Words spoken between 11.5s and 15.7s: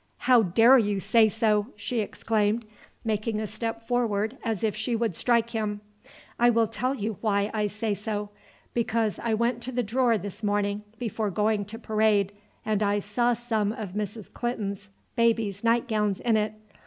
to parade, and I saw some of Mrs. Clinton's baby's